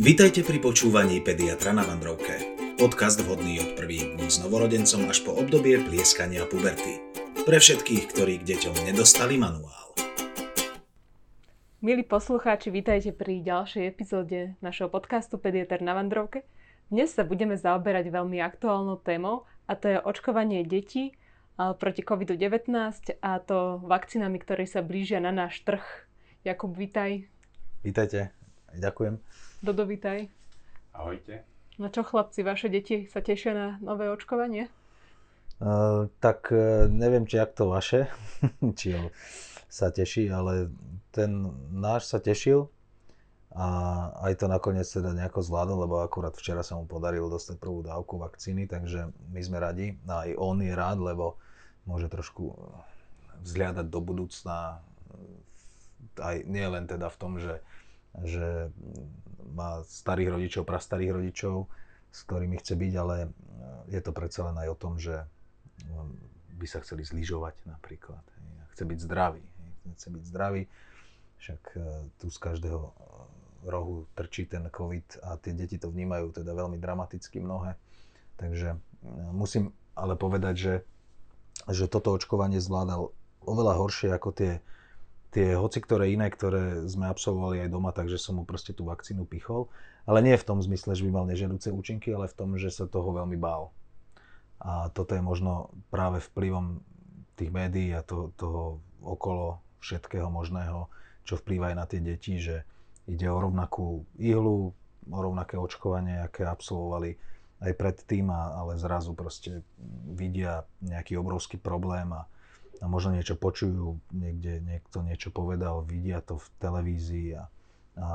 [0.00, 2.56] Vítajte pri počúvaní Pediatra na Vandrovke.
[2.80, 7.04] Podcast vhodný od prvých dní s novorodencom až po obdobie plieskania puberty.
[7.44, 9.92] Pre všetkých, ktorí k deťom nedostali manuál.
[11.84, 16.48] Milí poslucháči, vítajte pri ďalšej epizóde našeho podcastu Pediatr na Vandrovke.
[16.88, 21.12] Dnes sa budeme zaoberať veľmi aktuálnou témou a to je očkovanie detí
[21.60, 22.72] proti COVID-19
[23.20, 25.84] a to vakcínami, ktoré sa blížia na náš trh.
[26.40, 27.28] Jakub, vítaj.
[27.84, 28.32] Vítajte,
[28.76, 29.18] ďakujem.
[29.64, 30.28] Dodo, vítaj.
[30.94, 31.42] Ahojte.
[31.80, 34.68] No čo chlapci, vaše deti sa tešia na nové očkovanie?
[35.60, 38.08] Uh, tak uh, neviem, či jak to vaše,
[38.78, 39.12] či ho
[39.70, 40.68] sa teší, ale
[41.14, 42.66] ten náš sa tešil
[43.54, 43.66] a
[44.26, 48.18] aj to nakoniec teda nejako zvládol, lebo akurát včera sa mu podarilo dostať prvú dávku
[48.18, 51.38] vakcíny, takže my sme radi a aj on je rád, lebo
[51.86, 52.54] môže trošku
[53.42, 54.82] vzhľadať do budúcna
[56.18, 57.58] aj nie len teda v tom, že,
[58.26, 58.74] že
[59.54, 61.66] má starých rodičov, prastarých rodičov,
[62.10, 63.28] s ktorými chce byť, ale e,
[63.94, 65.14] je to predsa len aj o tom, že
[65.86, 66.14] um,
[66.58, 68.22] by sa chceli zlyžovať napríklad.
[68.74, 69.42] Chce byť zdravý.
[69.94, 70.62] Chce byť zdravý,
[71.38, 71.80] však e,
[72.18, 72.92] tu z každého e,
[73.70, 77.76] rohu trčí ten COVID a tie deti to vnímajú teda veľmi dramaticky mnohé.
[78.40, 78.72] Takže
[79.36, 80.74] musím ale povedať, že,
[81.68, 83.12] že toto očkovanie zvládal
[83.44, 84.52] oveľa horšie ako tie
[85.30, 89.26] tie hoci ktoré iné, ktoré sme absolvovali aj doma, takže som mu proste tú vakcínu
[89.26, 89.70] pichol.
[90.04, 92.90] Ale nie v tom zmysle, že by mal nežiaduce účinky, ale v tom, že sa
[92.90, 93.70] toho veľmi bál.
[94.60, 96.82] A toto je možno práve vplyvom
[97.38, 100.90] tých médií a to, toho okolo všetkého možného,
[101.24, 102.66] čo vplýva aj na tie deti, že
[103.08, 104.76] ide o rovnakú ihlu,
[105.08, 107.16] o rovnaké očkovanie, aké absolvovali
[107.60, 109.64] aj predtým, ale zrazu proste
[110.12, 112.28] vidia nejaký obrovský problém a,
[112.80, 117.44] a možno niečo počujú, niekde niekto niečo povedal, vidia to v televízii a,
[118.00, 118.08] a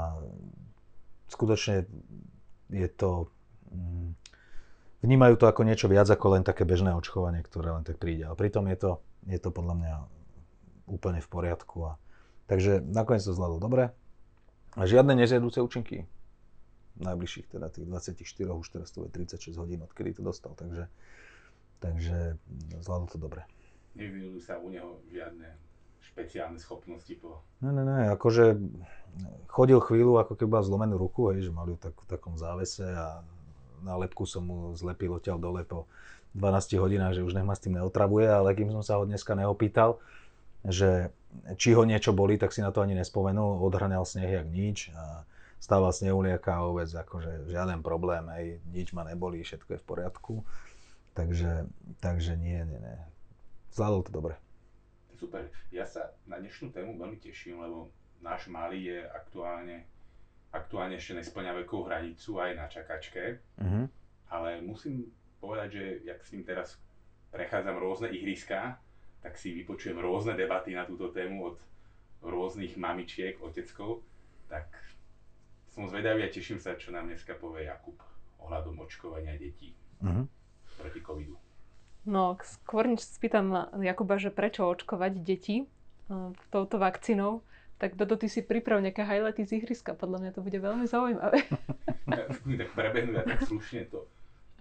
[1.30, 1.86] skutočne
[2.74, 3.30] je to,
[3.70, 4.18] mm,
[5.06, 8.25] vnímajú to ako niečo viac ako len také bežné očkovanie, ktoré len tak príde.
[8.25, 8.92] Ale pritom je to,
[9.30, 9.96] je to podľa mňa
[10.90, 11.78] úplne v poriadku.
[11.86, 11.92] A,
[12.50, 13.94] takže nakoniec to zvládol dobre.
[14.74, 16.09] A žiadne nezjedúce účinky
[16.96, 18.24] najbližších teda tých 24,
[18.56, 20.88] už teraz to je 36 hodín, odkedy to dostal, takže,
[21.84, 22.40] takže
[22.80, 23.44] zvládol to dobre
[23.95, 25.47] nevyvinuli sa u neho žiadne
[26.03, 27.41] špeciálne schopnosti po...
[27.59, 28.56] Ne, ne, ne, akože
[29.50, 32.85] chodil chvíľu, ako keby mal zlomenú ruku, hej, že mal ju tak, v takom závese
[32.85, 33.23] a
[33.81, 35.88] na lepku som mu zlepil odtiaľ dole po
[36.35, 39.33] 12 hodinách, že už nech ma s tým neotravuje, ale kým som sa ho dneska
[39.33, 40.00] neopýtal,
[40.67, 41.16] že
[41.59, 45.23] či ho niečo boli, tak si na to ani nespomenul, odhrňal sneh jak nič a
[45.59, 50.33] stával snehuliaka a vôbec akože žiaden problém, hej, nič ma neboli, všetko je v poriadku.
[51.16, 51.72] Takže,
[52.03, 53.15] takže nie, nie, nie
[53.75, 54.34] zvládol to dobre.
[55.19, 55.52] Super.
[55.72, 57.91] Ja sa na dnešnú tému veľmi teším, lebo
[58.24, 59.84] náš malý je aktuálne,
[60.56, 63.44] aktuálne ešte nesplňa vekovú hranicu aj na čakačke.
[63.59, 63.88] Uh-huh.
[64.31, 65.12] Ale musím
[65.44, 66.80] povedať, že jak s ním teraz
[67.36, 68.80] prechádzam rôzne ihriská,
[69.19, 71.57] tak si vypočujem rôzne debaty na túto tému od
[72.24, 74.02] rôznych mamičiek, oteckov,
[74.47, 74.72] tak
[75.75, 78.00] som zvedavý a teším sa, čo nám dneska povie Jakub
[78.40, 80.24] ohľadom očkovania detí uh-huh.
[80.80, 81.44] proti covidu.
[82.06, 87.42] No, skôr než spýtam Jakuba, že prečo očkovať deti uh, touto vakcínou,
[87.82, 89.98] tak Dodo, ty si priprav nejaké highlighty z ihriska.
[89.98, 91.44] Podľa mňa to bude veľmi zaujímavé.
[92.62, 94.08] tak prebehnú ja tak slušne to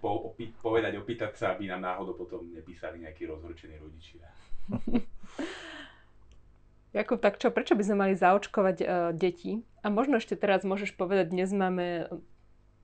[0.03, 4.27] po, opi- povedať, opýtať sa, aby nám náhodou potom nepísali nejakí rozhorčení rodičia.
[6.97, 9.63] Jakub, tak čo, prečo by sme mali zaočkovať uh, deti?
[9.83, 12.07] A možno ešte teraz môžeš povedať, dnes máme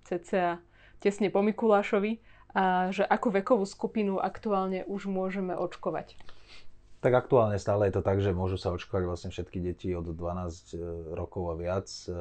[0.06, 0.60] cca
[1.02, 2.20] tesne po Mikulášovi,
[2.52, 6.20] a že akú vekovú skupinu aktuálne už môžeme očkovať?
[7.02, 10.14] Tak aktuálne stále je to tak, že môžu sa očkovať vlastne všetky deti od 12
[10.14, 10.78] e,
[11.18, 11.90] rokov a viac.
[12.06, 12.14] E,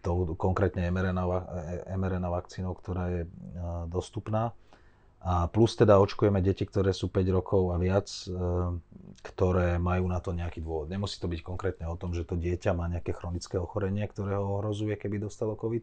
[0.00, 0.10] to
[0.40, 3.22] konkrétne mRNA, e, mRNA vakcínou, ktorá je
[3.92, 4.56] dostupná.
[5.18, 8.06] A plus teda očkujeme deti, ktoré sú 5 rokov a viac,
[9.20, 10.86] ktoré majú na to nejaký dôvod.
[10.86, 14.62] Nemusí to byť konkrétne o tom, že to dieťa má nejaké chronické ochorenie, ktoré ho
[14.62, 15.82] ohrozuje, keby dostalo COVID,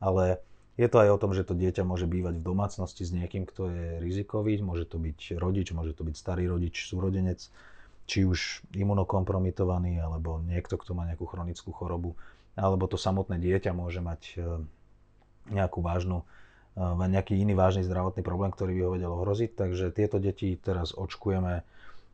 [0.00, 0.40] ale
[0.80, 3.68] je to aj o tom, že to dieťa môže bývať v domácnosti s niekým, kto
[3.68, 7.52] je rizikový, môže to byť rodič, môže to byť starý rodič, súrodenec,
[8.08, 12.16] či už imunokompromitovaný, alebo niekto, kto má nejakú chronickú chorobu,
[12.56, 14.64] alebo to samotné dieťa môže mať e,
[15.52, 16.24] nejakú vážnu,
[16.74, 16.80] e,
[17.12, 19.52] nejaký iný vážny zdravotný problém, ktorý by ho vedel ohroziť.
[19.52, 21.62] Takže tieto deti teraz očkujeme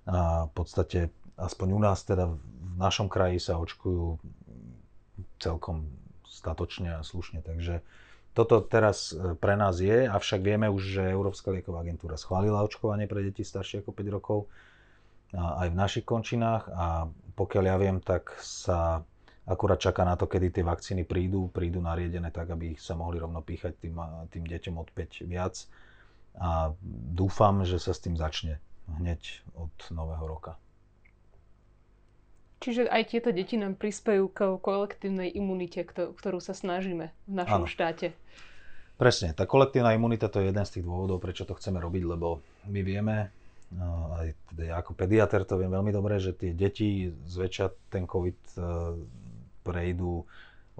[0.07, 2.39] a v podstate, aspoň u nás, teda v
[2.79, 4.19] našom kraji sa očkujú
[5.39, 5.87] celkom
[6.27, 7.43] statočne a slušne.
[7.43, 7.83] Takže
[8.37, 13.09] toto teraz e, pre nás je, avšak vieme už, že Európska lieková agentúra schválila očkovanie
[13.09, 14.38] pre deti staršie ako 5 rokov
[15.35, 19.03] aj v našich končinách a pokiaľ ja viem, tak sa
[19.44, 23.43] akurát čaká na to, kedy tie vakcíny prídu, prídu nariedené tak, aby sa mohli rovno
[23.43, 23.94] píchať tým,
[24.31, 25.55] tým deťom od 5 viac.
[26.37, 26.71] A
[27.12, 28.61] dúfam, že sa s tým začne
[29.00, 30.61] hneď od nového roka.
[32.56, 37.70] Čiže aj tieto deti nám prispejú k kolektívnej imunite, ktorú sa snažíme v našom ano.
[37.70, 38.17] štáte.
[38.97, 42.41] Presne, tá kolektívna imunita to je jeden z tých dôvodov, prečo to chceme robiť, lebo
[42.73, 43.29] my vieme,
[43.76, 48.08] no, aj teda ja ako pediater to viem veľmi dobre, že tie deti zväčša ten
[48.08, 48.61] COVID e,
[49.61, 50.25] prejdú,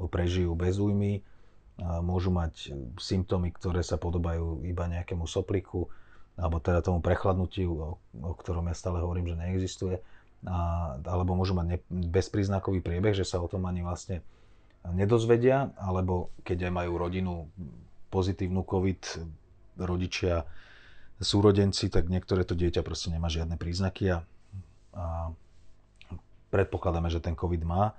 [0.09, 1.21] prežijú bez újmy,
[2.01, 5.93] môžu mať symptómy, ktoré sa podobajú iba nejakému sopliku,
[6.37, 9.97] alebo teda tomu prechladnutiu, o, o ktorom ja stále hovorím, že neexistuje,
[10.47, 14.23] a, alebo môžu mať ne, bezpríznakový priebeh, že sa o tom ani vlastne
[14.87, 17.33] nedozvedia, alebo keď aj majú rodinu
[18.15, 19.03] pozitívnu COVID,
[19.83, 20.47] rodičia,
[21.19, 24.19] súrodenci, tak niektoré to dieťa proste nemá žiadne príznaky a,
[24.95, 25.35] a
[26.55, 27.97] predpokladáme, že ten COVID má.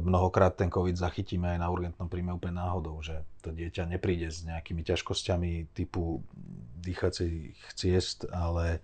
[0.00, 4.44] Mnohokrát ten COVID zachytíme aj na urgentnom príjme úplne náhodou, že to dieťa nepríde s
[4.48, 6.24] nejakými ťažkosťami typu
[6.80, 8.80] dýchacích ciest, ale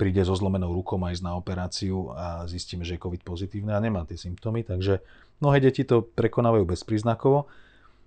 [0.00, 3.84] príde so zlomenou rukou a ísť na operáciu a zistíme, že je COVID pozitívne a
[3.84, 5.04] nemá tie symptómy, takže
[5.44, 7.44] mnohé deti to prekonávajú bezpríznakovo,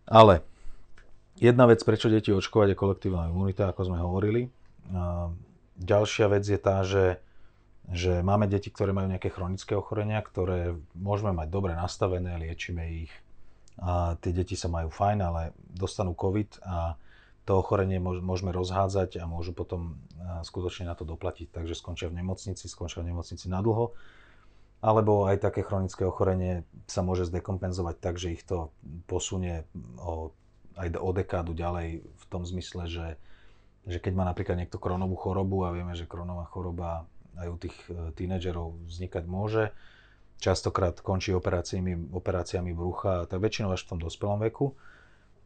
[0.10, 0.42] ale
[1.42, 4.54] Jedna vec, prečo deti očkovať je kolektívna imunita, ako sme hovorili.
[5.82, 7.18] Ďalšia vec je tá, že,
[7.90, 13.14] že máme deti, ktoré majú nejaké chronické ochorenia, ktoré môžeme mať dobre nastavené, liečíme ich
[13.82, 16.94] a tie deti sa majú fajn, ale dostanú COVID a
[17.44, 20.00] to ochorenie môžeme rozhádzať a môžu potom
[20.48, 21.52] skutočne na to doplatiť.
[21.52, 23.92] Takže skončia v nemocnici, skončia v nemocnici na dlho.
[24.84, 28.72] Alebo aj také chronické ochorenie sa môže zdekompenzovať tak, že ich to
[29.08, 29.64] posunie
[30.00, 30.36] o
[30.78, 33.08] aj o dekádu ďalej v tom zmysle, že,
[33.86, 37.06] že keď má napríklad niekto kronovú chorobu a vieme, že kronová choroba
[37.38, 39.74] aj u tých e, tínedžerov vznikať môže,
[40.42, 44.74] častokrát končí operáciami, operáciami brucha, tak väčšinou až v tom dospelom veku.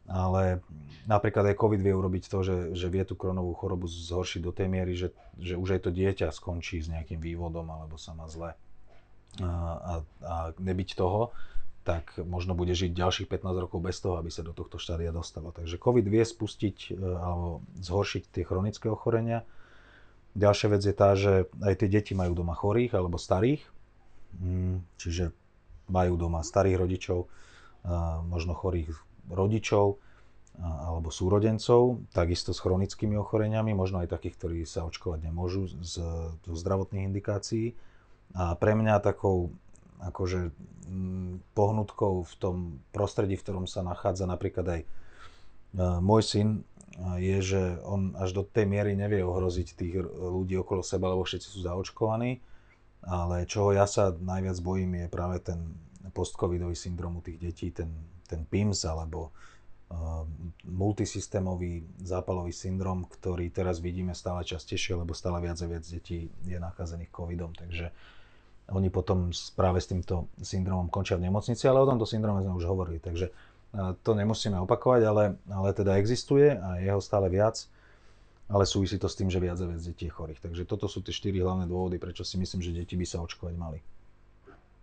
[0.08, 0.64] Ale
[1.04, 4.68] napríklad aj COVID vie urobiť to, že, že vie tú kronovú chorobu zhoršiť do tej
[4.72, 8.56] miery, že, že už aj to dieťa skončí s nejakým vývodom alebo sa má zle.
[9.38, 9.94] A, a,
[10.24, 11.36] a nebyť toho,
[11.84, 15.52] tak možno bude žiť ďalších 15 rokov bez toho, aby sa do tohto štádia dostalo.
[15.52, 19.44] Takže COVID vie spustiť e, alebo zhoršiť tie chronické ochorenia.
[20.36, 23.64] Ďalšia vec je tá, že aj tie deti majú doma chorých alebo starých,
[24.40, 25.32] mm, čiže
[25.88, 27.32] majú doma starých rodičov,
[28.28, 28.92] možno chorých
[29.30, 30.00] rodičov
[30.58, 36.02] alebo súrodencov, takisto s chronickými ochoreniami, možno aj takých, ktorí sa očkovať nemôžu z,
[36.42, 37.78] z zdravotných indikácií.
[38.34, 39.54] A pre mňa takou
[39.98, 40.50] akože
[40.90, 42.56] mm, pohnutkou v tom
[42.90, 44.86] prostredí, v ktorom sa nachádza napríklad aj e,
[46.02, 46.60] môj syn, e,
[47.22, 51.48] je, že on až do tej miery nevie ohroziť tých ľudí okolo seba, lebo všetci
[51.54, 52.42] sú zaočkovaní.
[53.06, 55.70] Ale čoho ja sa najviac bojím je práve ten
[56.10, 57.94] postcovidový syndrom u tých detí, ten,
[58.28, 60.28] ten PIMS alebo uh,
[60.68, 66.58] multisystémový zápalový syndrom, ktorý teraz vidíme stále častejšie, lebo stále viac a viac detí je
[66.60, 67.56] nakazených covidom.
[67.56, 67.88] Takže
[68.68, 72.68] oni potom práve s týmto syndromom končia v nemocnici, ale o tomto syndrome sme už
[72.68, 73.32] hovorili, takže
[74.04, 77.68] to nemusíme opakovať, ale, ale teda existuje a je ho stále viac,
[78.48, 80.40] ale súvisí to s tým, že viac a viac detí je chorých.
[80.40, 83.54] Takže toto sú tie štyri hlavné dôvody, prečo si myslím, že deti by sa očkovať
[83.60, 83.80] mali.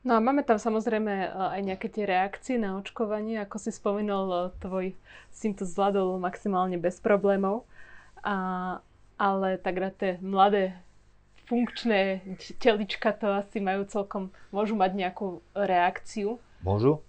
[0.05, 4.93] No a máme tam samozrejme aj nejaké tie reakcie na očkovanie, ako si spomínal, tvoj
[5.33, 7.65] syn to zvládol maximálne bez problémov,
[8.21, 8.85] a,
[9.17, 10.77] ale tak tie mladé
[11.49, 12.21] funkčné
[12.61, 16.37] telička to asi majú celkom, môžu mať nejakú reakciu.
[16.61, 17.01] Môžu,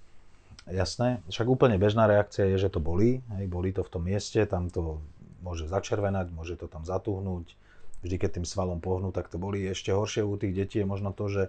[0.65, 1.21] jasné.
[1.29, 3.21] Však úplne bežná reakcia je, že to bolí.
[3.37, 5.05] Hej, bolí to v tom mieste, tam to
[5.45, 7.61] môže začervenať, môže to tam zatuhnúť.
[8.05, 9.69] Vždy, keď tým svalom pohnú, tak to bolí.
[9.69, 11.43] Ešte horšie u tých detí je možno to, že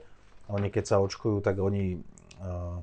[0.47, 1.99] oni keď sa očkujú, tak oni,
[2.43, 2.79] uh,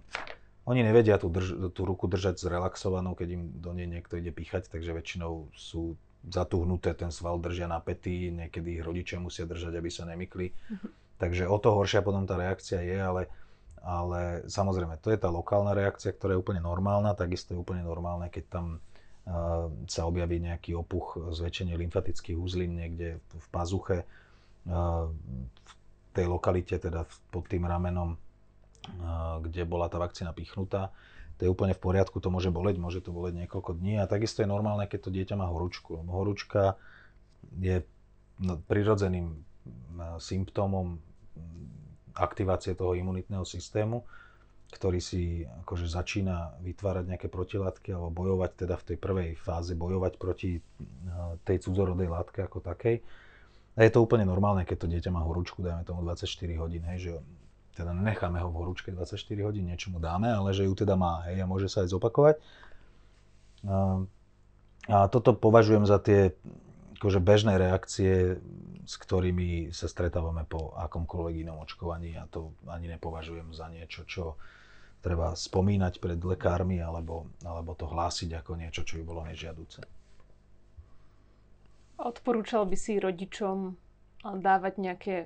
[0.69, 4.69] oni nevedia tú, drž- tú ruku držať zrelaxovanou, keď im do nej niekto ide píchať,
[4.69, 10.09] takže väčšinou sú zatuhnuté, ten sval držia napätý, niekedy ich rodičia musia držať, aby sa
[10.09, 10.49] nemykli.
[10.49, 10.89] Uh-huh.
[11.21, 13.23] Takže o to horšia potom tá reakcia je, ale,
[13.85, 18.33] ale samozrejme, to je tá lokálna reakcia, ktorá je úplne normálna, takisto je úplne normálne,
[18.33, 24.09] keď tam uh, sa objaví nejaký opuch, zväčšenie lymfatických uzlín niekde v pazuche,
[24.69, 25.07] uh,
[25.45, 25.73] v
[26.15, 27.05] tej lokalite, teda
[27.35, 28.15] pod tým ramenom,
[29.43, 30.95] kde bola tá vakcína pichnutá
[31.35, 34.47] to je úplne v poriadku, to môže boleť, môže to boleť niekoľko dní a takisto
[34.47, 35.99] je normálne, keď to dieťa má horúčku.
[36.07, 36.79] Horúčka
[37.59, 37.83] je
[38.39, 39.43] no, prirodzeným
[40.23, 41.03] symptómom
[42.15, 44.07] aktivácie toho imunitného systému,
[44.71, 50.13] ktorý si akože začína vytvárať nejaké protilátky alebo bojovať teda v tej prvej fáze, bojovať
[50.19, 50.63] proti
[51.43, 53.03] tej cudzorodej látke ako takej.
[53.75, 56.31] A je to úplne normálne, keď to dieťa má horúčku, dajme tomu 24
[56.63, 57.13] hodín, hej, že
[57.75, 61.27] teda necháme ho v horúčke 24 hodín, niečo mu dáme, ale že ju teda má,
[61.27, 62.39] hej, a môže sa aj zopakovať.
[63.67, 64.07] A,
[64.87, 66.39] a toto považujem za tie
[67.03, 68.39] akože bežné reakcie,
[68.85, 74.41] s ktorými sa stretávame po akomkoľvek inom očkovaní a to ani nepovažujem za niečo, čo
[75.05, 79.85] treba spomínať pred lekármi alebo, alebo to hlásiť ako niečo, čo by bolo nežiaduce.
[81.95, 83.79] Odporúčal by si rodičom
[84.25, 85.17] dávať nejaké,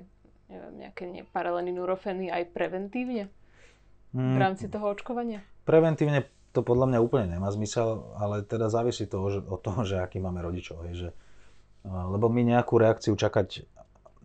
[0.51, 3.31] neviem, nejaké nie, paralely nurofeny aj preventívne
[4.13, 4.37] v mm.
[4.37, 5.41] rámci toho očkovania?
[5.65, 10.17] Preventívne to podľa mňa úplne nemá zmysel, ale teda závisí že, od toho, že aký
[10.17, 10.81] máme rodičov.
[10.89, 11.09] Hej, že,
[11.85, 13.65] lebo my nejakú reakciu čakať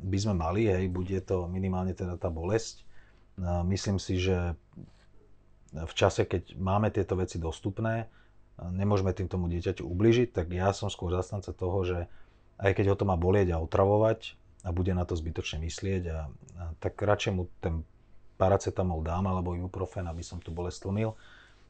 [0.01, 2.85] by sme mali, hej, bude to minimálne teda tá bolesť.
[3.69, 4.57] Myslím si, že
[5.75, 8.09] v čase, keď máme tieto veci dostupné,
[8.59, 11.99] nemôžeme tým tomu dieťaťu ubližiť, tak ja som skôr zastanca toho, že
[12.59, 16.19] aj keď ho to má bolieť a otravovať a bude na to zbytočne myslieť, a,
[16.59, 17.85] a tak radšej mu ten
[18.35, 21.15] paracetamol dám alebo ibuprofen, aby som tu bolesť tlmil.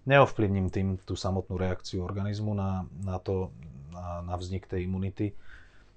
[0.05, 3.53] Neovplyvním tým tú samotnú reakciu organizmu na, na, to,
[3.93, 5.33] na, na vznik tej imunity.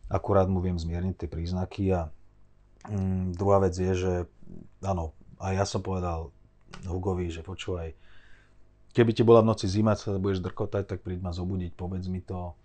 [0.07, 2.07] Akurát mu viem zmierniť tie príznaky a
[2.87, 4.13] mm, druhá vec je, že
[4.79, 6.31] áno, a ja som povedal
[6.87, 7.91] Hugovi, že počúvaj,
[8.95, 12.23] keby ti bola v noci zima, sa budeš drkotať, tak príď ma zobudiť, povedz mi
[12.23, 12.55] to.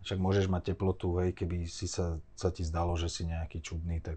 [0.00, 4.00] Však môžeš mať teplotu, hej, keby si sa, sa ti zdalo, že si nejaký čudný,
[4.00, 4.16] tak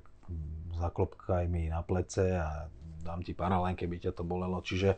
[0.79, 2.71] zaklopkaj mi na plece a
[3.03, 4.63] dám ti paralén, keby ťa to bolelo.
[4.63, 4.95] Čiže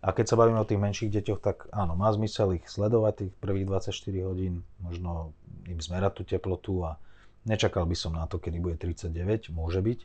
[0.00, 3.32] a keď sa bavíme o tých menších deťoch, tak áno, má zmysel ich sledovať tých
[3.36, 5.36] prvých 24 hodín, možno
[5.68, 6.96] im zmerať tú teplotu a
[7.44, 10.00] nečakal by som na to, kedy bude 39, môže byť,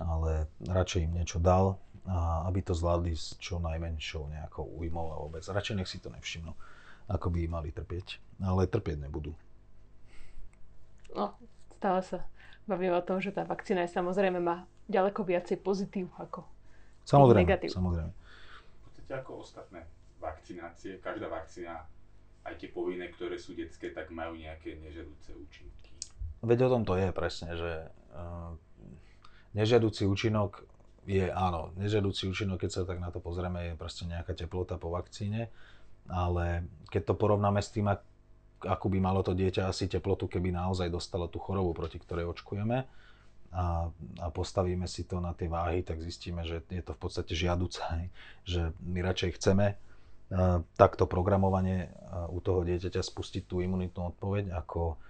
[0.00, 1.76] ale radšej im niečo dal,
[2.08, 5.44] a aby to zvládli s čo najmenšou nejakou újmou a vôbec.
[5.44, 6.56] Radšej nech si to nevšimnú,
[7.08, 8.20] ako by mali trpieť.
[8.44, 9.32] Ale trpieť nebudú.
[11.16, 11.34] No,
[11.80, 12.18] stále sa
[12.68, 16.44] bavíme o tom, že tá vakcína je samozrejme má ďaleko viacej pozitív ako
[17.08, 17.72] samozrejme, negatív.
[17.72, 18.12] Samozrejme.
[18.12, 19.80] V podstate ako ostatné
[20.20, 21.88] vakcinácie, každá vakcína,
[22.44, 25.92] aj tie povinné, ktoré sú detské, tak majú nejaké nežiaduce účinky.
[26.44, 28.52] Veď o tom to je presne, že uh,
[29.56, 30.64] nežiaducí účinok
[31.08, 34.92] je áno, nežiaducí účinok, keď sa tak na to pozrieme, je proste nejaká teplota po
[34.92, 35.48] vakcíne,
[36.08, 37.88] ale keď to porovnáme s tým,
[38.64, 42.88] akú by malo to dieťa asi teplotu, keby naozaj dostalo tú chorobu, proti ktorej očkujeme,
[43.48, 43.88] a,
[44.20, 47.80] a postavíme si to na tie váhy, tak zistíme, že je to v podstate žiaduce,
[48.44, 54.52] že my radšej chceme uh, takto programovanie uh, u toho dieťaťa spustiť tú imunitnú odpoveď,
[54.52, 55.00] ako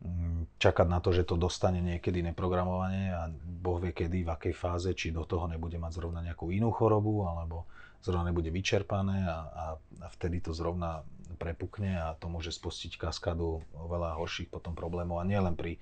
[0.00, 4.54] Mm, čakať na to, že to dostane niekedy neprogramovanie a Boh vie kedy, v akej
[4.56, 7.68] fáze, či do toho nebude mať zrovna nejakú inú chorobu, alebo
[8.00, 11.04] zrovna nebude vyčerpané a, a, a vtedy to zrovna
[11.36, 15.80] prepukne a to môže spustiť kaskadu oveľa horších potom problémov a nielen pri,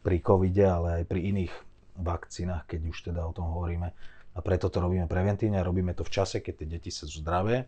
[0.00, 1.52] pri covide, ale aj pri iných
[1.96, 3.88] vakcínach, keď už teda o tom hovoríme.
[4.36, 7.64] A preto to robíme preventívne a robíme to v čase, keď tie deti sú zdravé,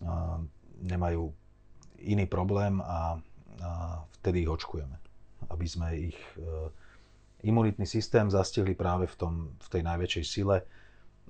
[0.00, 0.40] a
[0.80, 1.28] nemajú
[2.08, 3.20] iný problém a,
[3.60, 3.70] a
[4.16, 5.00] vtedy ich očkujeme
[5.48, 6.68] aby sme ich e,
[7.48, 10.56] imunitný systém zastihli práve v, tom, v tej najväčšej sile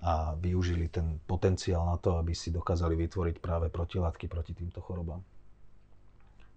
[0.01, 5.21] a využili ten potenciál na to, aby si dokázali vytvoriť práve protilátky proti týmto chorobám.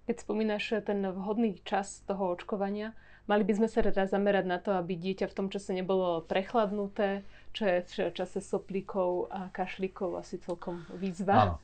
[0.04, 2.92] Keď spomínaš ten vhodný čas toho očkovania,
[3.24, 7.24] mali by sme sa teda zamerať na to, aby dieťa v tom čase nebolo prechladnuté,
[7.56, 7.78] čo je
[8.12, 11.36] v čase soplíkov a kašlíkov asi celkom výzva.
[11.36, 11.56] Áno.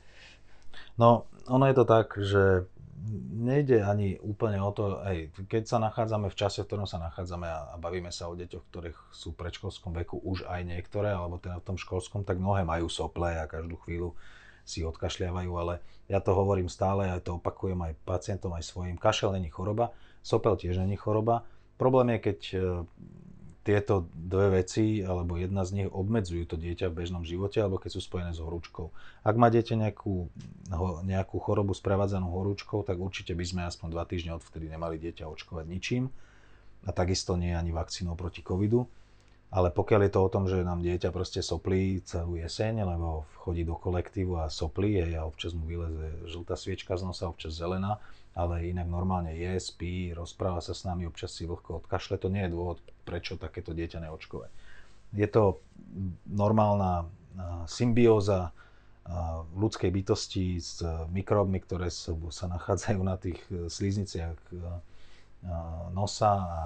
[0.96, 2.64] No, ono je to tak, že
[3.40, 7.48] nejde ani úplne o to, hej, keď sa nachádzame v čase, v ktorom sa nachádzame
[7.48, 11.40] a, a bavíme sa o deťoch, ktorých sú v predškolskom veku už aj niektoré, alebo
[11.40, 14.12] teda v tom školskom, tak mnohé majú sople a každú chvíľu
[14.68, 19.00] si odkašľavajú, ale ja to hovorím stále, ja to opakujem aj pacientom, aj svojim.
[19.00, 19.90] Kašel není choroba,
[20.20, 21.42] sopel tiež není choroba.
[21.80, 22.40] Problém je, keď
[23.60, 27.96] tieto dve veci, alebo jedna z nich obmedzujú to dieťa v bežnom živote, alebo keď
[27.96, 28.88] sú spojené s horúčkou.
[29.20, 30.32] Ak má dieťa nejakú,
[31.04, 35.66] nejakú chorobu sprevádzanú horúčkou, tak určite by sme aspoň dva týždne odvtedy nemali dieťa očkovať
[35.68, 36.08] ničím.
[36.88, 38.88] A takisto nie ani vakcínou proti covidu.
[39.50, 43.66] Ale pokiaľ je to o tom, že nám dieťa proste soplí celú jeseň, lebo chodí
[43.66, 47.98] do kolektívu a soplí a občas mu vyleze žltá sviečka z nosa, občas zelená,
[48.34, 52.46] ale inak normálne je, spí, rozpráva sa s nami, občas si vlhko odkašle, to nie
[52.46, 54.50] je dôvod, prečo takéto dieťa neočkovať.
[55.18, 55.58] Je to
[56.30, 57.10] normálna
[57.66, 58.54] symbióza
[59.58, 64.56] ľudskej bytosti s mikróbmi, ktoré sa nachádzajú na tých e, slízniciach e,
[65.90, 66.60] nosa a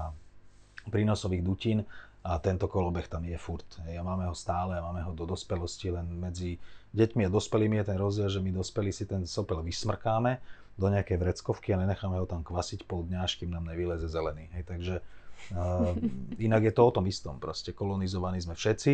[0.92, 1.78] prínosových dutín
[2.24, 3.64] a tento kolobeh tam je furt.
[3.88, 6.60] Ja máme ho stále máme ho do dospelosti, len medzi
[6.92, 10.40] deťmi a dospelými je ten rozdiel, že my dospelí si ten sopel vysmrkáme
[10.74, 14.50] do nejakej vreckovky a nenecháme ho tam kvasiť pol dňa, až kým nám nevyleze zelený.
[14.58, 14.94] Hej, takže
[15.54, 15.94] uh,
[16.42, 17.38] inak je to o tom istom.
[17.38, 18.92] Proste kolonizovaní sme všetci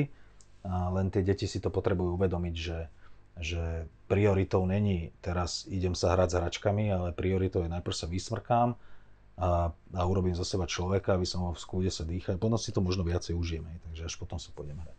[0.60, 2.80] A len tie deti si to potrebujú uvedomiť, že,
[3.40, 8.76] že prioritou není teraz idem sa hrať s hračkami, ale prioritou je najprv sa vysmrkám
[9.40, 12.36] a, a urobím zo seba človeka, aby som mohol v skúde sa dýchať.
[12.36, 14.96] Potom si to možno viacej užijeme, takže až potom sa pôjdem hrať.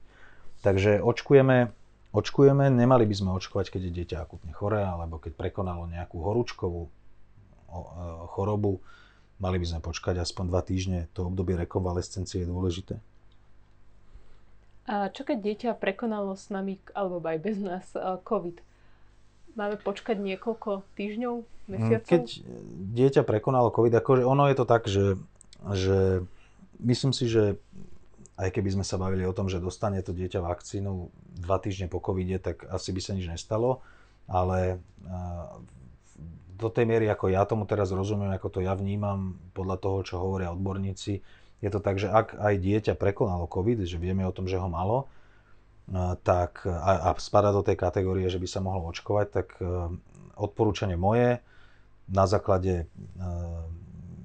[0.65, 1.73] Takže očkujeme,
[2.11, 6.91] očkujeme, nemali by sme očkovať, keď je dieťa akutne choré, alebo keď prekonalo nejakú horúčkovú
[8.35, 8.83] chorobu,
[9.39, 11.07] mali by sme počkať aspoň dva týždne.
[11.15, 12.95] To obdobie rekonvalescencie je dôležité.
[14.91, 17.85] A čo keď dieťa prekonalo s nami, alebo aj bez nás,
[18.27, 18.59] COVID?
[19.55, 21.35] Máme počkať niekoľko týždňov,
[21.71, 22.07] mesiacov?
[22.11, 22.25] Keď
[22.95, 25.15] dieťa prekonalo COVID, akože ono je to tak, že,
[25.71, 26.27] že
[26.83, 27.55] myslím si, že
[28.39, 31.11] aj keby sme sa bavili o tom, že dostane to dieťa vakcínu
[31.43, 33.83] dva týždne po covide, tak asi by sa nič nestalo,
[34.29, 34.79] ale
[36.55, 40.15] do tej miery, ako ja tomu teraz rozumiem, ako to ja vnímam podľa toho, čo
[40.21, 41.21] hovoria odborníci,
[41.61, 44.69] je to tak, že ak aj dieťa prekonalo COVID, že vieme o tom, že ho
[44.69, 45.09] malo,
[46.23, 49.65] tak, a, a spada do tej kategórie, že by sa mohlo očkovať, tak e,
[50.39, 51.43] odporúčanie moje
[52.07, 53.25] na základe e,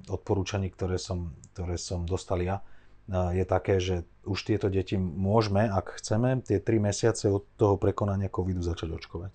[0.07, 2.76] odporúčaní, ktoré som, ktoré som dostal ja, e,
[3.07, 8.27] je také, že už tieto deti môžeme, ak chceme, tie 3 mesiace od toho prekonania
[8.27, 9.31] covidu začať očkovať.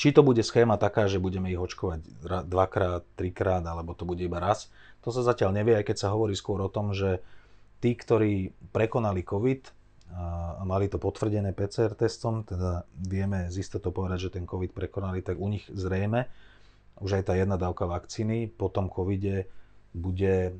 [0.00, 2.00] Či to bude schéma taká, že budeme ich očkovať
[2.48, 4.72] dvakrát, trikrát, alebo to bude iba raz,
[5.04, 7.20] to sa zatiaľ nevie, aj keď sa hovorí skôr o tom, že
[7.84, 9.76] tí, ktorí prekonali COVID,
[10.10, 15.22] a mali to potvrdené PCR testom, teda vieme z istotou povedať, že ten COVID prekonali,
[15.22, 16.26] tak u nich zrejme
[17.00, 19.46] už aj tá jedna dávka vakcíny po tom covide
[19.90, 20.54] bude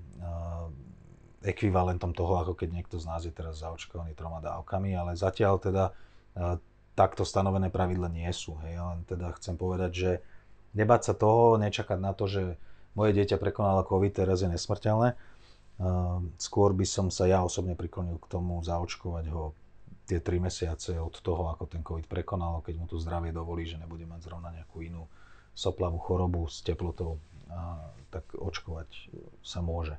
[1.40, 5.84] ekvivalentom toho, ako keď niekto z nás je teraz zaočkovaný troma dávkami, ale zatiaľ teda
[6.92, 8.60] takto stanovené pravidla nie sú.
[8.66, 8.76] Hej.
[8.76, 10.10] Len teda chcem povedať, že
[10.76, 12.42] nebať sa toho, nečakať na to, že
[12.92, 15.16] moje dieťa prekonalo COVID, teraz je nesmrteľné,
[15.80, 19.56] Ehm, skôr by som sa ja osobne priklonil k tomu zaočkovať ho
[20.04, 23.80] tie 3 mesiace od toho, ako ten COVID prekonal, keď mu to zdravie dovolí, že
[23.80, 25.08] nebude mať zrovna nejakú inú
[25.56, 27.16] soplavú chorobu s teplotou,
[28.10, 28.88] tak očkovať
[29.42, 29.94] sa môže.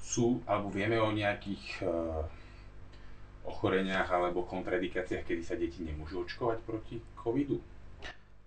[0.00, 2.22] Sú, alebo vieme o nejakých uh,
[3.46, 7.58] ochoreniach alebo kontradikáciách, kedy sa deti nemôžu očkovať proti covidu?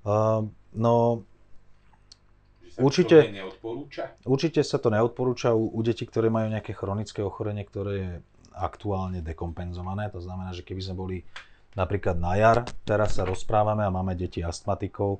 [0.07, 1.27] Uh, no,
[2.71, 4.15] sa určite, neodporúča?
[4.23, 8.11] Určite sa to neodporúča u, u detí, ktoré majú nejaké chronické ochorenie, ktoré je
[8.55, 10.07] aktuálne dekompenzované.
[10.15, 11.17] To znamená, že keby sme boli
[11.75, 15.19] napríklad na jar, teraz sa rozprávame a máme deti astmatikov,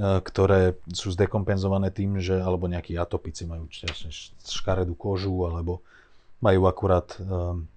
[0.00, 3.68] ktoré sú zdekompenzované tým, že alebo nejakí atopici majú
[4.40, 5.84] škaredú kožu alebo
[6.40, 7.68] majú akurát um,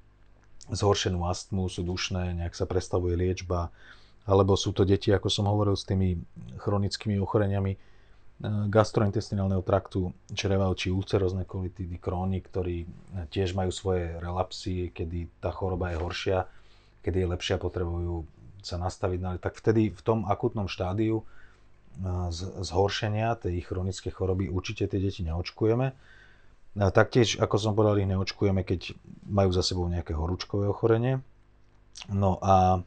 [0.71, 3.75] zhoršenú astmu, sú dušné, nejak sa prestavuje liečba,
[4.23, 6.15] alebo sú to deti, ako som hovoril, s tými
[6.63, 7.75] chronickými ochoreniami,
[8.43, 12.87] gastrointestinálneho traktu, čreva či ulcerozné kolitidy, króny, ktorí
[13.31, 16.39] tiež majú svoje relapsy, kedy tá choroba je horšia,
[17.03, 18.27] kedy je lepšia, potrebujú
[18.63, 21.27] sa nastaviť, no, tak vtedy v tom akutnom štádiu
[22.63, 25.93] zhoršenia tej chronické choroby určite tie deti neočkujeme.
[26.73, 28.97] Taktiež, ako som povedal, ich neočkujeme, keď
[29.29, 31.21] majú za sebou nejaké horúčkové ochorenie.
[32.09, 32.81] No a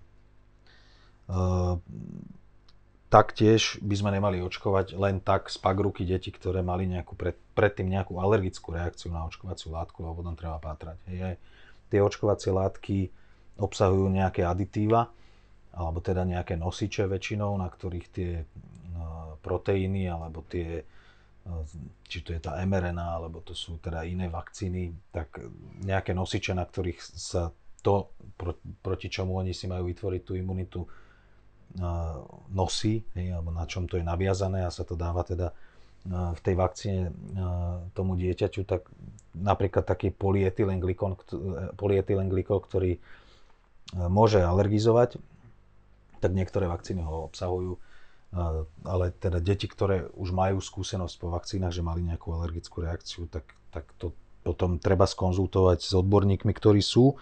[3.06, 7.86] Taktiež by sme nemali očkovať len tak z ruky deti, ktoré mali nejakú pred, predtým
[7.86, 10.98] nejakú alergickú reakciu na očkovaciu látku, lebo potom treba pátrať.
[11.06, 11.38] Hej,
[11.86, 12.98] tie očkovacie látky
[13.62, 15.06] obsahujú nejaké aditíva,
[15.70, 18.42] alebo teda nejaké nosiče väčšinou, na ktorých tie
[19.46, 20.82] proteíny, alebo tie,
[21.46, 21.62] no,
[22.10, 25.38] či to je tá mRNA, alebo to sú teda iné vakcíny, tak
[25.86, 27.54] nejaké nosiče, na ktorých sa
[27.86, 28.10] to,
[28.82, 30.82] proti čomu oni si majú vytvoriť tú imunitu,
[32.54, 35.50] nosí, alebo na čom to je naviazané a sa to dáva teda
[36.06, 37.10] v tej vakcíne
[37.92, 38.86] tomu dieťaťu, tak
[39.34, 41.18] napríklad taký polyetylenglikol,
[41.74, 42.96] polyetylenglikol, ktorý
[44.08, 45.18] môže alergizovať,
[46.22, 47.76] tak niektoré vakcíny ho obsahujú,
[48.84, 53.54] ale teda deti, ktoré už majú skúsenosť po vakcínach, že mali nejakú alergickú reakciu, tak,
[53.70, 54.12] tak to
[54.44, 57.18] potom treba skonzultovať s odborníkmi, ktorí sú.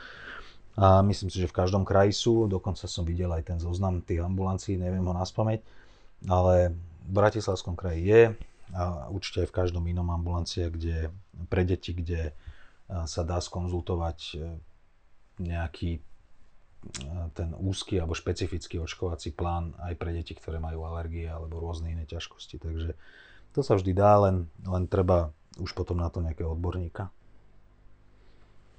[0.75, 4.27] A myslím si, že v každom kraji sú, dokonca som videl aj ten zoznam tých
[4.27, 5.63] ambulancií, neviem ho naspamäť,
[6.27, 6.75] ale
[7.07, 8.23] v Bratislavskom kraji je
[8.75, 11.15] a určite aj v každom inom ambulancia, kde
[11.47, 12.35] pre deti, kde
[12.91, 14.37] sa dá skonzultovať e,
[15.41, 16.05] nejaký
[17.33, 22.05] ten úzky alebo špecifický očkovací plán aj pre deti, ktoré majú alergie alebo rôzne iné
[22.05, 22.61] ťažkosti.
[22.61, 22.91] Takže
[23.57, 27.09] to sa vždy dá, len, len treba už potom na to nejakého odborníka.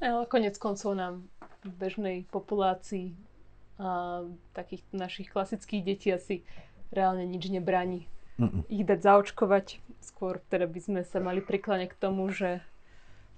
[0.04, 1.24] Ale konec koncov nám
[1.64, 3.16] v bežnej populácii
[3.76, 4.24] a
[4.56, 6.48] takých našich klasických detí asi
[6.96, 8.08] reálne nič nebráni
[8.40, 8.64] Mm-mm.
[8.72, 9.84] ich dať zaočkovať.
[10.00, 12.64] Skôr teda by sme sa mali prikláňať k tomu, že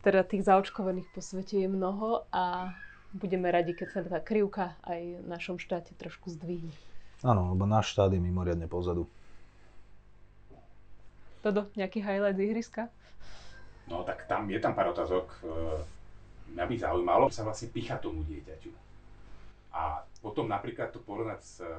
[0.06, 2.74] teda tých zaočkovaných po svete je mnoho a
[3.18, 6.74] budeme radi, keď sa tá krivka aj v našom štáte trošku zdvihne.
[7.26, 9.10] Áno, lebo náš štát je mimoriadne pozadu.
[11.42, 12.84] Toto, nejaký highlight z ihriska?
[13.90, 15.26] No tak tam je tam pár otázok.
[15.42, 15.50] E,
[16.54, 18.70] mňa by zaujímalo sa vlastne pícha tomu dieťaťu.
[19.74, 21.70] A potom napríklad to porovnať s e,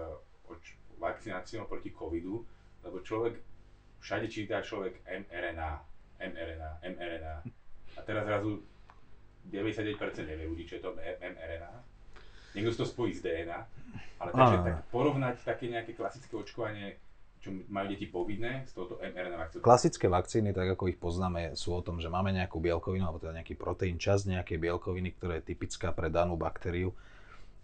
[0.98, 2.42] vakcináciou proti covidu,
[2.82, 3.38] lebo človek,
[4.02, 5.70] všade číta človek mRNA,
[6.18, 7.34] mRNA, mRNA.
[7.94, 8.62] A teraz zrazu
[9.48, 11.72] 99% nevie ľudí, čo je to mRNA.
[12.56, 13.60] Niekto si to spojí s DNA.
[14.18, 17.00] Ale takže tak porovnať také nejaké klasické očkovanie,
[17.38, 19.62] čo majú deti povinné s touto mRNA vakcínou.
[19.62, 23.38] Klasické vakcíny, tak ako ich poznáme, sú o tom, že máme nejakú bielkovinu, alebo teda
[23.38, 26.90] nejaký proteín, časť nejakej bielkoviny, ktorá je typická pre danú baktériu,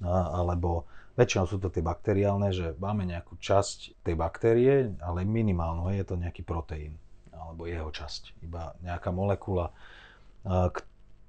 [0.05, 0.87] alebo
[1.19, 6.15] väčšinou sú to tie bakteriálne, že máme nejakú časť tej baktérie, ale minimálno je to
[6.15, 6.95] nejaký proteín,
[7.35, 9.75] alebo jeho časť, iba nejaká molekula,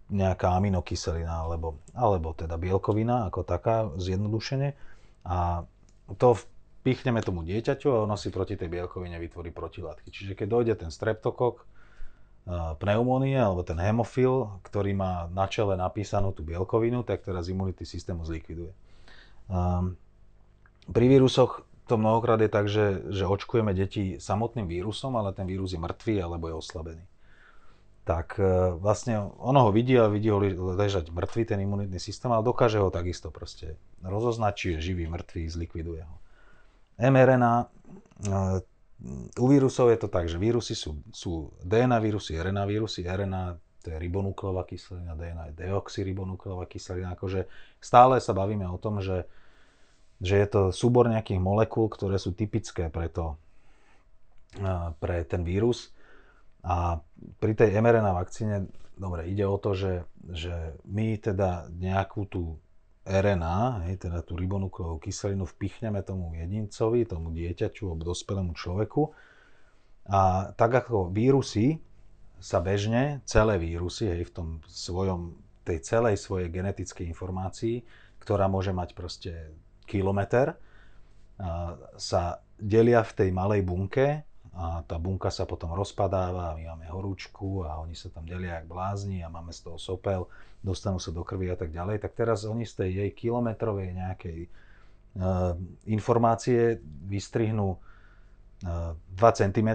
[0.06, 4.78] nejaká aminokyselina alebo, alebo teda bielkovina ako taká zjednodušene
[5.26, 5.66] a
[6.22, 6.38] to
[6.86, 10.14] pichneme tomu dieťaťu a ono si proti tej bielkovine vytvorí protilátky.
[10.14, 11.66] Čiže keď dojde ten streptokok,
[12.78, 18.14] pneumónia alebo ten hemofil, ktorý má na čele napísanú tú bielkovinu, tak teraz imunitný systém
[18.22, 18.70] zlikviduje.
[20.86, 25.74] Pri vírusoch to mnohokrát je tak, že, že očkujeme deti samotným vírusom, ale ten vírus
[25.74, 27.06] je mŕtvý alebo je oslabený
[28.06, 30.38] tak e, vlastne ono ho vidí a vidí ho
[30.78, 35.50] ležať mŕtvý ten imunitný systém, ale dokáže ho takisto proste rozoznať, či je živý, mŕtvý,
[35.50, 36.16] zlikviduje ho.
[37.02, 37.68] mRNA, e,
[39.36, 43.94] u vírusov je to tak, že vírusy sú, sú DNA vírusy, RNA vírusy, RNA to
[43.94, 47.50] je ribonukleová kyselina, DNA je deoxyribonukleová kyselina, akože
[47.82, 49.26] stále sa bavíme o tom, že,
[50.22, 53.34] že je to súbor nejakých molekúl, ktoré sú typické pre, to,
[54.62, 55.90] e, pre ten vírus
[56.66, 56.98] a
[57.38, 58.66] pri tej mRNA vakcíne,
[58.98, 60.02] dobre, ide o to, že,
[60.34, 62.58] že my teda nejakú tú
[63.06, 69.14] RNA, hej, teda tú ribonukleovú kyselinu vpichneme tomu jedincovi, tomu dieťaťu alebo dospelému človeku.
[70.10, 71.78] A tak ako vírusy
[72.42, 77.86] sa bežne, celé vírusy, hej, v tom svojom, tej celej svojej genetickej informácii,
[78.18, 79.54] ktorá môže mať proste
[79.86, 80.58] kilometr,
[81.94, 87.68] sa delia v tej malej bunke a tá bunka sa potom rozpadáva my máme horúčku
[87.68, 90.32] a oni sa tam delia jak blázni a máme z toho sopel,
[90.64, 94.40] dostanú sa do krvi a tak ďalej, tak teraz oni z tej jej kilometrovej nejakej
[94.48, 95.60] uh,
[95.92, 99.70] informácie vystrihnú uh, 2 cm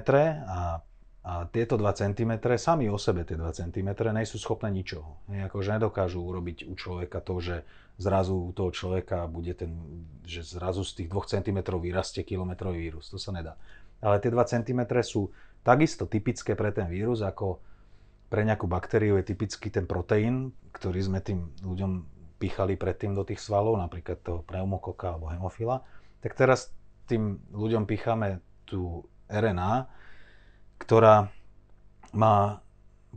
[0.48, 0.80] a,
[1.28, 5.28] a tieto 2 cm, sami o sebe tie 2 cm, nejsú schopné ničoho.
[5.28, 7.56] Akože nedokážu urobiť u človeka to, že
[8.00, 9.76] zrazu u toho človeka bude ten,
[10.24, 13.12] že zrazu z tých 2 cm vyrastie kilometrový vírus.
[13.12, 13.60] To sa nedá
[14.00, 15.28] ale tie 2 cm sú
[15.60, 17.60] takisto typické pre ten vírus, ako
[18.32, 21.92] pre nejakú baktériu je typický ten proteín, ktorý sme tým ľuďom
[22.40, 25.84] pichali predtým do tých svalov, napríklad toho pneumokoka alebo hemofila.
[26.24, 26.72] Tak teraz
[27.04, 29.90] tým ľuďom picháme tú RNA,
[30.80, 31.28] ktorá,
[32.16, 32.64] má,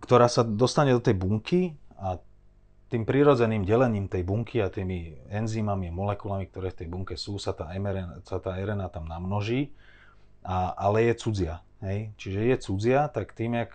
[0.01, 2.19] ktorá sa dostane do tej bunky a
[2.91, 7.39] tým prirodzeným delením tej bunky a tými enzymami a molekulami, ktoré v tej bunke sú,
[7.39, 9.71] sa tá, mRNA, sa tá RNA tam namnoží
[10.43, 11.55] a, ale je cudzia.
[11.83, 12.15] Hej?
[12.15, 13.71] Čiže je cudzia, tak tým, jak,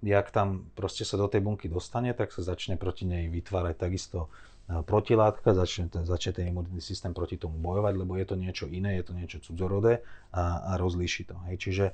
[0.00, 4.28] jak tam proste sa do tej bunky dostane, tak sa začne proti nej vytvárať takisto
[4.68, 8.66] e, protilátka, začne ten, začne ten imunitný systém proti tomu bojovať, lebo je to niečo
[8.68, 10.00] iné, je to niečo cudzorodé
[10.32, 11.36] a, a rozlíši to.
[11.48, 11.54] Hej?
[11.60, 11.86] Čiže,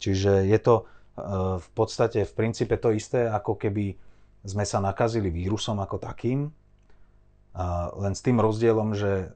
[0.00, 3.96] čiže je to uh, v podstate v princípe to isté, ako keby
[4.46, 9.32] sme sa nakazili vírusom ako takým, uh, len s tým rozdielom, že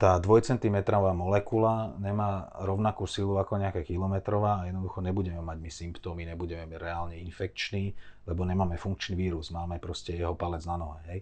[0.00, 0.80] tá 2 cm
[1.12, 7.20] molekula nemá rovnakú silu ako nejaká kilometrová a jednoducho nebudeme mať my symptómy, nebudeme reálne
[7.20, 7.92] infekční,
[8.24, 11.00] lebo nemáme funkčný vírus, máme proste jeho palec na nohe.
[11.04, 11.20] Hej?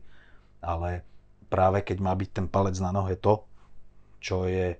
[0.62, 1.02] Ale
[1.50, 3.42] práve keď má byť ten palec na nohe to,
[4.22, 4.78] čo je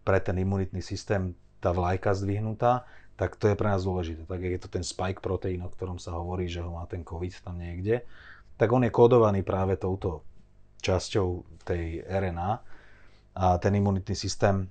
[0.00, 2.88] pre ten imunitný systém tá vlajka zdvihnutá,
[3.20, 4.24] tak to je pre nás dôležité.
[4.24, 7.44] Tak je to ten spike proteín, o ktorom sa hovorí, že ho má ten COVID
[7.44, 8.00] tam niekde,
[8.56, 10.24] tak on je kódovaný práve touto
[10.80, 12.75] časťou tej RNA,
[13.36, 14.66] a ten imunitný systém e,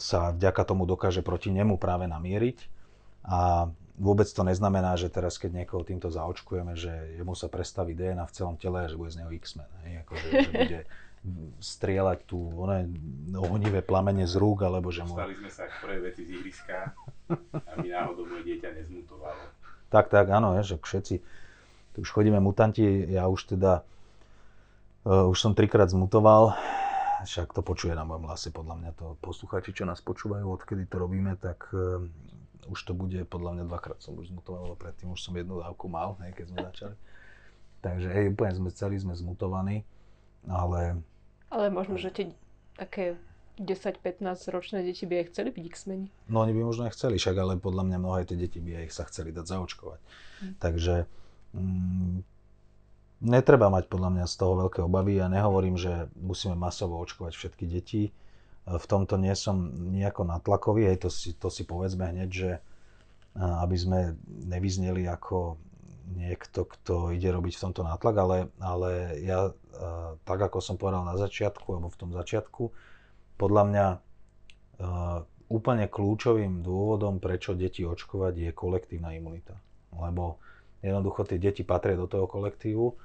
[0.00, 2.58] sa vďaka tomu dokáže proti nemu práve namieriť.
[3.28, 3.68] A
[4.00, 8.34] vôbec to neznamená, že teraz, keď niekoho týmto zaočkujeme, že jemu sa prestaví DNA v
[8.34, 9.68] celom tele a že bude z neho X-Men.
[10.08, 10.80] Akože, že bude
[11.60, 12.84] strieľať tu one,
[13.32, 15.16] ohnivé plamene z rúk, alebo že mu...
[15.16, 16.92] Stali sme sa k prvej veci z ihriska
[17.64, 19.44] a náhodou moje dieťa nezmutovalo.
[19.88, 21.14] Tak, tak, áno, je, že všetci,
[21.96, 23.86] tu už chodíme mutanti, ja už teda,
[25.08, 26.52] uh, už som trikrát zmutoval,
[27.24, 30.96] však to počuje na mojom hlase, podľa mňa to poslucháči, čo nás počúvajú, odkedy to
[31.00, 32.00] robíme, tak uh,
[32.68, 35.88] už to bude podľa mňa dvakrát som už zmutoval, lebo predtým už som jednu dávku
[35.88, 36.96] mal, hej, keď sme začali.
[37.84, 39.84] Takže hej, úplne sme celí sme zmutovaní.
[40.48, 41.00] ale...
[41.52, 42.26] Ale možno, že tie
[42.74, 43.14] také
[43.60, 46.08] 10-15 ročné deti by aj chceli byť X-meni.
[46.26, 48.86] No oni by možno aj chceli, však ale podľa mňa mnohé tie deti by aj
[48.90, 50.00] sa chceli dať zaočkovať.
[50.42, 50.52] Hm.
[50.58, 50.94] Takže
[51.54, 52.16] mm,
[53.24, 55.18] netreba mať podľa mňa z toho veľké obavy.
[55.18, 58.12] Ja nehovorím, že musíme masovo očkovať všetky deti.
[58.64, 62.50] V tomto nie som nejako natlakový, hej, to si, to si povedzme hneď, že
[63.36, 64.14] aby sme
[64.46, 65.58] nevyzneli ako
[66.16, 69.50] niekto, kto ide robiť v tomto nátlak, ale, ale ja,
[70.24, 72.62] tak ako som povedal na začiatku, alebo v tom začiatku,
[73.40, 73.86] podľa mňa
[75.52, 79.60] úplne kľúčovým dôvodom, prečo deti očkovať, je kolektívna imunita.
[79.92, 80.40] Lebo
[80.80, 82.96] jednoducho tie deti patria do toho kolektívu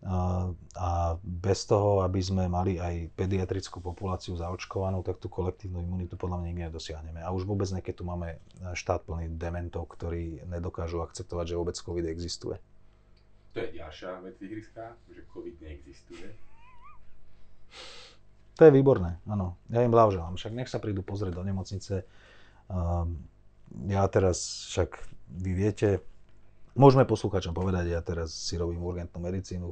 [0.00, 6.40] a bez toho, aby sme mali aj pediatrickú populáciu zaočkovanú, tak tú kolektívnu imunitu podľa
[6.40, 7.20] mňa nikdy nedosiahneme.
[7.20, 8.40] A už vôbec ne, keď tu máme
[8.72, 12.56] štát plný dementov, ktorí nedokážu akceptovať, že vôbec COVID existuje.
[13.52, 16.28] To je ďalšia vec ihriska, že COVID neexistuje.
[18.56, 19.60] To je výborné, áno.
[19.68, 20.36] Ja im blahoželám.
[20.40, 22.04] Však nech sa prídu pozrieť do nemocnice.
[23.88, 24.96] ja teraz, však
[25.30, 26.04] vy viete,
[26.80, 29.68] Môžeme poslúchačom povedať, ja teraz si robím urgentnú medicínu,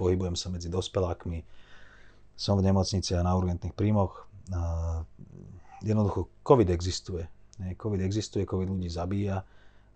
[0.00, 1.44] pohybujem sa medzi dospelákmi,
[2.32, 4.24] som v nemocnici a na urgentných príjmoch.
[5.84, 7.28] Jednoducho, COVID existuje.
[7.60, 9.44] COVID existuje, COVID ľudí zabíja,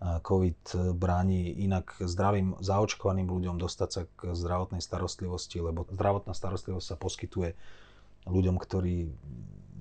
[0.05, 7.01] COVID bráni inak zdravým, zaočkovaným ľuďom dostať sa k zdravotnej starostlivosti, lebo zdravotná starostlivosť sa
[7.01, 7.57] poskytuje
[8.29, 9.09] ľuďom, ktorí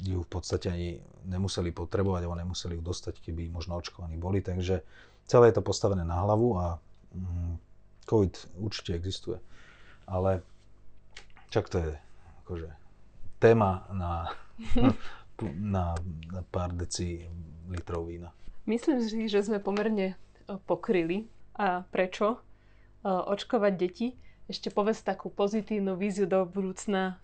[0.01, 0.97] ju v podstate ani
[1.29, 4.41] nemuseli potrebovať, alebo nemuseli ju dostať, keby možno očkovaní boli.
[4.41, 4.82] Takže
[5.25, 6.65] Celé je to postavené na hlavu a
[7.15, 7.56] mm,
[8.10, 9.39] COVID určite existuje.
[10.03, 10.43] Ale
[11.47, 11.91] čak to je
[12.43, 12.69] akože
[13.39, 14.36] téma na,
[15.75, 15.95] na,
[16.32, 17.23] na pár deci
[17.71, 18.36] litrov vína.
[18.67, 20.15] Myslím si, že sme pomerne
[20.67, 22.39] pokryli a prečo
[23.03, 24.08] očkovať deti.
[24.47, 27.19] Ešte povedz takú pozitívnu víziu do budúcna.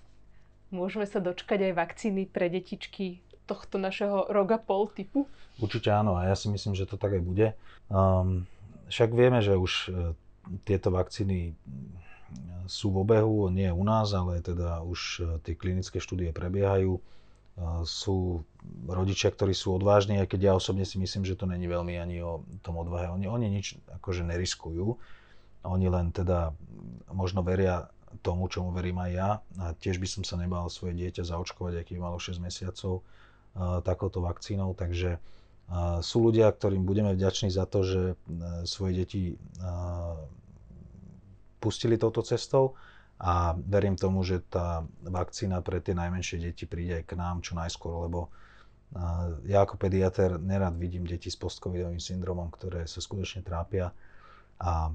[0.69, 5.25] Môžeme sa dočkať aj vakcíny pre detičky tohto našeho roga pol typu?
[5.57, 7.47] Určite áno a ja si myslím, že to tak aj bude.
[7.89, 8.45] Um,
[8.93, 10.13] však vieme, že už uh,
[10.69, 11.57] tieto vakcíny
[12.69, 17.01] sú v obehu, nie u nás, ale teda už uh, tie klinické štúdie prebiehajú.
[17.01, 18.45] Uh, sú
[18.85, 22.21] rodičia, ktorí sú odvážni, aj keď ja osobne si myslím, že to není veľmi ani
[22.21, 23.09] o tom odvahe.
[23.09, 25.01] Oni, oni nič akože neriskujú.
[25.65, 26.53] Oni len teda
[27.11, 27.89] možno veria
[28.25, 29.29] tomu, čomu verím aj ja.
[29.61, 33.05] A tiež by som sa nebal svoje dieťa zaočkovať, aký malo 6 mesiacov
[33.83, 35.17] takouto vakcínou, takže
[36.01, 38.01] sú ľudia, ktorým budeme vďační za to, že
[38.65, 39.21] svoje deti
[41.61, 42.73] pustili touto cestou.
[43.19, 47.51] A verím tomu, že tá vakcína pre tie najmenšie deti príde aj k nám čo
[47.51, 48.31] najskôr, lebo
[49.43, 53.91] ja ako pediatér nerad vidím deti s postcovidovým syndromom, ktoré sa skutočne trápia.
[54.57, 54.89] A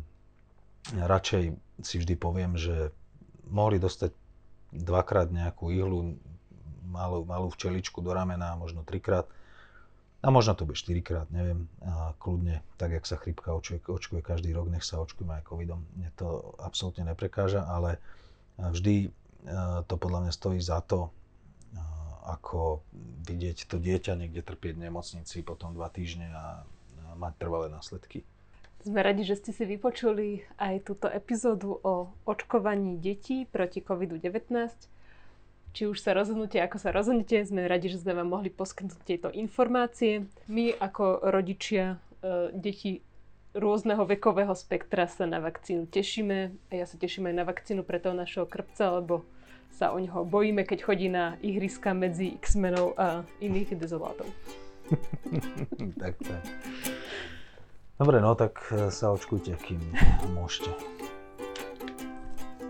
[0.97, 1.53] radšej
[1.85, 2.97] si vždy poviem, že
[3.51, 4.13] mohli dostať
[4.75, 6.19] dvakrát nejakú ihlu,
[6.89, 9.27] malú, malú včeličku do ramena, možno trikrát.
[10.25, 14.73] A možno to bude štyrikrát, neviem, a kľudne, tak jak sa chrypka očkuje, každý rok,
[14.73, 15.85] nech sa očkujeme aj covidom.
[16.01, 18.01] Mne to absolútne neprekáža, ale
[18.57, 19.13] vždy
[19.85, 21.13] to podľa mňa stojí za to,
[22.25, 22.81] ako
[23.29, 26.65] vidieť to dieťa niekde trpieť v nemocnici potom dva týždne a
[27.21, 28.25] mať trvalé následky.
[28.85, 34.93] Sme radi, že ste si vypočuli aj túto epizódu o očkovaní detí proti COVID-19
[35.75, 37.43] či už sa rozhodnete, ako sa rozhodnete.
[37.43, 40.31] Sme radi, že sme vám mohli poskytnúť tieto informácie.
[40.47, 43.03] My ako rodičia e, deti
[43.59, 46.55] rôzneho vekového spektra sa na vakcínu tešíme.
[46.71, 49.27] A ja sa teším aj na vakcínu pre toho našeho krpca, lebo
[49.75, 54.31] sa o neho bojíme, keď chodí na ihriska medzi X-menov a iných dezolátov.
[56.01, 56.43] tak, tak.
[57.95, 58.59] Dobre, no tak
[58.91, 59.79] sa očkujte, kým
[60.35, 60.75] môžete.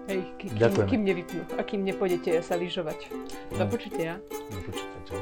[0.05, 0.89] Hej, kým, Ďakujem.
[0.93, 3.09] kým nevypnú a kým nepôjdete sa lyžovať.
[3.57, 4.21] Do počutia.
[4.53, 5.21] Do počutia, čau.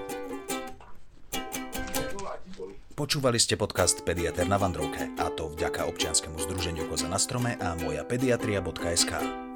[2.92, 7.78] Počúvali ste podcast Pediater na Vandrovke a to vďaka občianskému združeniu Koza na strome a
[7.78, 9.51] moja pediatria.sk.